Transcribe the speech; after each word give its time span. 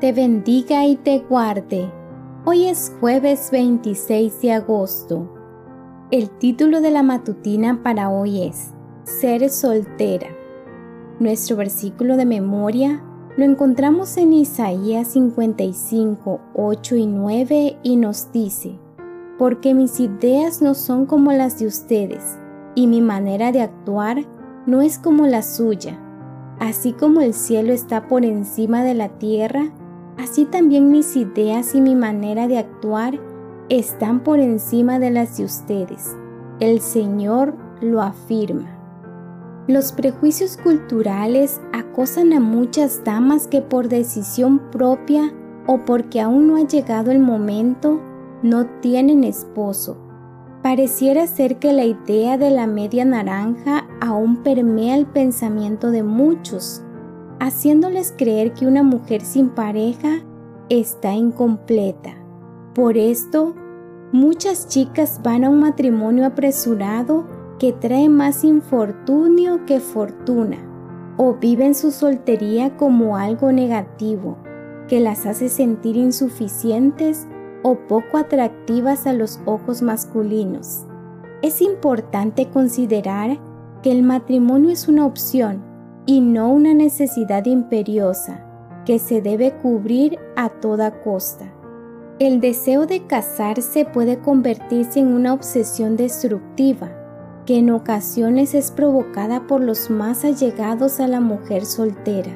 te 0.00 0.12
bendiga 0.12 0.86
y 0.86 0.96
te 0.96 1.20
guarde. 1.20 1.90
Hoy 2.44 2.66
es 2.66 2.92
jueves 3.00 3.50
26 3.52 4.42
de 4.42 4.52
agosto. 4.52 5.30
El 6.10 6.30
título 6.30 6.80
de 6.80 6.90
la 6.90 7.02
matutina 7.02 7.82
para 7.82 8.10
hoy 8.10 8.42
es 8.42 8.74
Ser 9.04 9.48
soltera. 9.50 10.26
Nuestro 11.20 11.56
versículo 11.56 12.16
de 12.16 12.26
memoria 12.26 13.04
lo 13.36 13.44
encontramos 13.44 14.16
en 14.16 14.32
Isaías 14.32 15.08
55, 15.08 16.40
8 16.54 16.96
y 16.96 17.06
9 17.06 17.78
y 17.82 17.96
nos 17.96 18.32
dice, 18.32 18.78
Porque 19.38 19.74
mis 19.74 20.00
ideas 20.00 20.60
no 20.60 20.74
son 20.74 21.06
como 21.06 21.32
las 21.32 21.58
de 21.60 21.66
ustedes, 21.66 22.36
y 22.74 22.88
mi 22.88 23.00
manera 23.00 23.52
de 23.52 23.62
actuar 23.62 24.26
no 24.66 24.82
es 24.82 24.98
como 24.98 25.26
la 25.26 25.42
suya. 25.42 26.00
Así 26.58 26.92
como 26.92 27.20
el 27.20 27.32
cielo 27.32 27.72
está 27.72 28.06
por 28.06 28.24
encima 28.24 28.82
de 28.84 28.94
la 28.94 29.08
tierra, 29.18 29.72
así 30.18 30.44
también 30.44 30.90
mis 30.90 31.16
ideas 31.16 31.74
y 31.74 31.80
mi 31.80 31.94
manera 31.94 32.48
de 32.48 32.58
actuar 32.58 33.20
están 33.68 34.20
por 34.20 34.40
encima 34.40 34.98
de 34.98 35.10
las 35.10 35.38
de 35.38 35.44
ustedes. 35.44 36.16
El 36.60 36.80
Señor 36.80 37.54
lo 37.80 38.02
afirma. 38.02 38.74
Los 39.66 39.92
prejuicios 39.92 40.58
culturales 40.58 41.60
acosan 41.72 42.32
a 42.34 42.40
muchas 42.40 43.02
damas 43.02 43.46
que 43.46 43.62
por 43.62 43.88
decisión 43.88 44.58
propia 44.70 45.32
o 45.66 45.84
porque 45.86 46.20
aún 46.20 46.48
no 46.48 46.56
ha 46.56 46.66
llegado 46.66 47.10
el 47.10 47.18
momento 47.18 48.00
no 48.42 48.66
tienen 48.80 49.24
esposo. 49.24 49.96
Pareciera 50.62 51.26
ser 51.26 51.58
que 51.58 51.72
la 51.72 51.84
idea 51.84 52.36
de 52.36 52.50
la 52.50 52.66
media 52.66 53.06
naranja 53.06 53.86
aún 54.02 54.42
permea 54.42 54.96
el 54.96 55.06
pensamiento 55.06 55.90
de 55.90 56.02
muchos, 56.02 56.83
haciéndoles 57.44 58.14
creer 58.16 58.54
que 58.54 58.66
una 58.66 58.82
mujer 58.82 59.20
sin 59.20 59.50
pareja 59.50 60.22
está 60.70 61.12
incompleta. 61.12 62.14
Por 62.74 62.96
esto, 62.96 63.54
muchas 64.12 64.66
chicas 64.66 65.20
van 65.22 65.44
a 65.44 65.50
un 65.50 65.60
matrimonio 65.60 66.24
apresurado 66.24 67.26
que 67.58 67.74
trae 67.74 68.08
más 68.08 68.44
infortunio 68.44 69.66
que 69.66 69.78
fortuna, 69.78 70.56
o 71.18 71.34
viven 71.34 71.74
su 71.74 71.90
soltería 71.90 72.78
como 72.78 73.18
algo 73.18 73.52
negativo, 73.52 74.38
que 74.88 75.00
las 75.00 75.26
hace 75.26 75.50
sentir 75.50 75.96
insuficientes 75.96 77.28
o 77.62 77.76
poco 77.76 78.16
atractivas 78.16 79.06
a 79.06 79.12
los 79.12 79.38
ojos 79.44 79.82
masculinos. 79.82 80.86
Es 81.42 81.60
importante 81.60 82.48
considerar 82.48 83.38
que 83.82 83.92
el 83.92 84.02
matrimonio 84.02 84.70
es 84.70 84.88
una 84.88 85.04
opción 85.04 85.73
y 86.06 86.20
no 86.20 86.50
una 86.50 86.74
necesidad 86.74 87.46
imperiosa 87.46 88.44
que 88.84 88.98
se 88.98 89.22
debe 89.22 89.52
cubrir 89.52 90.18
a 90.36 90.48
toda 90.48 91.02
costa. 91.02 91.46
El 92.18 92.40
deseo 92.40 92.86
de 92.86 93.06
casarse 93.06 93.84
puede 93.84 94.20
convertirse 94.20 95.00
en 95.00 95.08
una 95.08 95.32
obsesión 95.32 95.96
destructiva 95.96 96.90
que 97.46 97.58
en 97.58 97.70
ocasiones 97.70 98.54
es 98.54 98.70
provocada 98.70 99.46
por 99.46 99.60
los 99.60 99.90
más 99.90 100.24
allegados 100.24 101.00
a 101.00 101.08
la 101.08 101.20
mujer 101.20 101.66
soltera. 101.66 102.32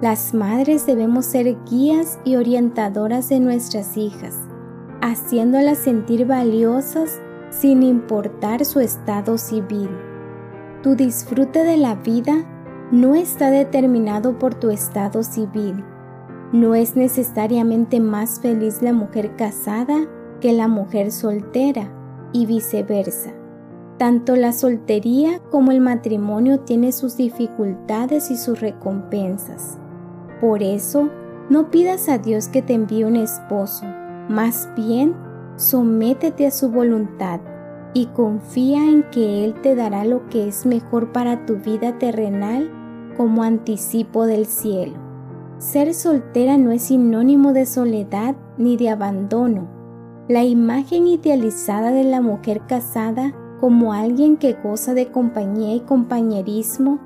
Las 0.00 0.32
madres 0.34 0.86
debemos 0.86 1.26
ser 1.26 1.56
guías 1.68 2.20
y 2.24 2.36
orientadoras 2.36 3.28
de 3.30 3.40
nuestras 3.40 3.96
hijas, 3.96 4.36
haciéndolas 5.00 5.78
sentir 5.78 6.24
valiosas 6.26 7.20
sin 7.50 7.82
importar 7.82 8.64
su 8.64 8.78
estado 8.78 9.38
civil. 9.38 9.88
Tu 10.82 10.94
disfrute 10.94 11.64
de 11.64 11.76
la 11.76 11.96
vida 11.96 12.44
no 12.90 13.14
está 13.14 13.50
determinado 13.50 14.38
por 14.38 14.54
tu 14.54 14.70
estado 14.70 15.22
civil. 15.22 15.84
No 16.52 16.74
es 16.74 16.96
necesariamente 16.96 18.00
más 18.00 18.40
feliz 18.40 18.80
la 18.80 18.92
mujer 18.92 19.36
casada 19.36 20.06
que 20.40 20.52
la 20.52 20.68
mujer 20.68 21.12
soltera 21.12 21.90
y 22.32 22.46
viceversa. 22.46 23.30
Tanto 23.98 24.36
la 24.36 24.52
soltería 24.52 25.40
como 25.50 25.72
el 25.72 25.80
matrimonio 25.80 26.60
tiene 26.60 26.92
sus 26.92 27.16
dificultades 27.16 28.30
y 28.30 28.36
sus 28.36 28.60
recompensas. 28.60 29.76
Por 30.40 30.62
eso, 30.62 31.10
no 31.50 31.70
pidas 31.70 32.08
a 32.08 32.18
Dios 32.18 32.48
que 32.48 32.62
te 32.62 32.74
envíe 32.74 33.04
un 33.04 33.16
esposo, 33.16 33.84
más 34.28 34.68
bien, 34.76 35.14
sométete 35.56 36.46
a 36.46 36.50
su 36.50 36.70
voluntad 36.70 37.40
y 37.94 38.06
confía 38.06 38.84
en 38.84 39.02
que 39.10 39.44
Él 39.44 39.54
te 39.62 39.74
dará 39.74 40.04
lo 40.04 40.26
que 40.28 40.48
es 40.48 40.66
mejor 40.66 41.12
para 41.12 41.46
tu 41.46 41.56
vida 41.56 41.98
terrenal 41.98 42.70
como 43.16 43.42
anticipo 43.42 44.26
del 44.26 44.46
cielo. 44.46 44.94
Ser 45.58 45.92
soltera 45.94 46.56
no 46.56 46.70
es 46.70 46.82
sinónimo 46.82 47.52
de 47.52 47.66
soledad 47.66 48.36
ni 48.56 48.76
de 48.76 48.90
abandono. 48.90 49.68
La 50.28 50.44
imagen 50.44 51.06
idealizada 51.06 51.90
de 51.90 52.04
la 52.04 52.20
mujer 52.20 52.62
casada 52.66 53.32
como 53.60 53.92
alguien 53.92 54.36
que 54.36 54.52
goza 54.52 54.94
de 54.94 55.10
compañía 55.10 55.74
y 55.74 55.80
compañerismo 55.80 57.00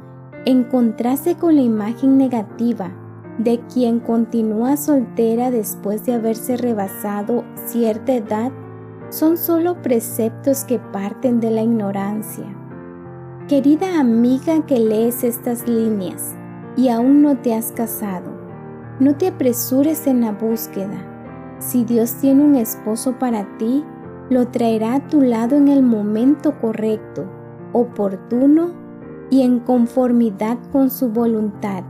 en 0.45 0.65
contraste 0.65 1.37
con 1.37 1.57
la 1.57 1.63
imagen 1.63 2.19
negativa 2.19 2.93
de 3.39 3.61
quien 3.73 4.01
continúa 4.01 4.77
soltera 4.77 5.51
después 5.51 6.05
de 6.05 6.15
haberse 6.15 6.57
rebasado 6.57 7.45
cierta 7.67 8.13
edad 8.15 8.53
son 9.13 9.37
solo 9.37 9.83
preceptos 9.83 10.65
que 10.65 10.79
parten 10.79 11.39
de 11.39 11.51
la 11.51 11.63
ignorancia. 11.63 12.47
Querida 13.47 14.01
amiga 14.01 14.65
que 14.65 14.79
lees 14.79 15.23
estas 15.23 15.69
líneas 15.69 16.35
y 16.77 16.89
aún 16.89 17.21
no 17.21 17.37
te 17.37 17.55
has 17.55 17.73
casado, 17.73 18.31
no 19.01 19.15
te 19.17 19.29
apresures 19.29 20.07
en 20.07 20.23
la 20.23 20.33
búsqueda. 20.33 20.97
Si 21.59 21.85
Dios 21.85 22.15
tiene 22.23 22.43
un 22.43 22.55
esposo 22.55 23.19
para 23.19 23.59
ti, 23.59 23.85
lo 24.31 24.49
traerá 24.49 24.95
a 24.95 25.07
tu 25.09 25.21
lado 25.21 25.57
en 25.57 25.69
el 25.69 25.83
momento 25.83 26.59
correcto, 26.59 27.27
oportuno 27.75 28.71
y 29.29 29.43
en 29.43 29.59
conformidad 29.59 30.57
con 30.73 30.89
su 30.89 31.11
voluntad. 31.11 31.85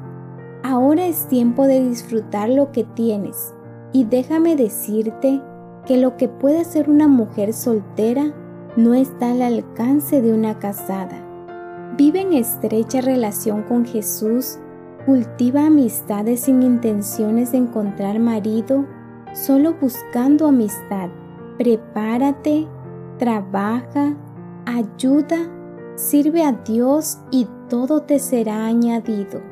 Ahora 0.64 1.06
es 1.06 1.28
tiempo 1.28 1.68
de 1.68 1.88
disfrutar 1.88 2.48
lo 2.48 2.72
que 2.72 2.82
tienes 2.82 3.54
y 3.92 4.06
déjame 4.06 4.56
decirte 4.56 5.40
que 5.86 5.96
lo 5.96 6.16
que 6.16 6.28
puede 6.28 6.64
ser 6.64 6.88
una 6.88 7.08
mujer 7.08 7.52
soltera 7.52 8.32
no 8.76 8.94
está 8.94 9.32
al 9.32 9.42
alcance 9.42 10.22
de 10.22 10.32
una 10.32 10.58
casada. 10.58 11.20
Vive 11.96 12.20
en 12.20 12.32
estrecha 12.32 13.00
relación 13.00 13.62
con 13.62 13.84
Jesús, 13.84 14.58
cultiva 15.04 15.66
amistades 15.66 16.40
sin 16.40 16.62
intenciones 16.62 17.52
de 17.52 17.58
encontrar 17.58 18.18
marido, 18.18 18.86
solo 19.34 19.74
buscando 19.80 20.46
amistad 20.46 21.10
prepárate, 21.58 22.66
trabaja, 23.18 24.16
ayuda, 24.66 25.48
sirve 25.94 26.44
a 26.44 26.52
Dios 26.52 27.18
y 27.30 27.46
todo 27.68 28.02
te 28.02 28.18
será 28.18 28.66
añadido. 28.66 29.51